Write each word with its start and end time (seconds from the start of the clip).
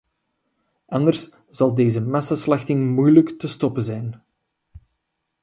Anders 0.87 1.29
zal 1.51 1.75
deze 1.75 1.99
massaslachting 2.01 2.95
moeilijk 2.95 3.29
te 3.39 3.47
stoppen 3.47 3.83
zijn. 3.83 4.23